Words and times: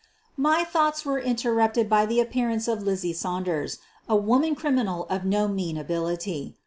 My 0.37 0.63
thoughts 0.63 1.05
were 1.05 1.19
interrupted 1.19 1.87
by 1.87 2.07
the 2.07 2.19
appearance 2.19 2.67
of 2.67 2.81
Lizzie 2.81 3.13
Saunders, 3.13 3.77
a 4.09 4.15
woman 4.15 4.55
criminal 4.55 5.05
of 5.11 5.25
no 5.25 5.47
mean 5.47 5.77
ability. 5.77 6.55